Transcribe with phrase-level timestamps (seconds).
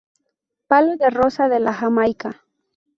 [0.65, 2.41] Palo de rosa de la Jamaica.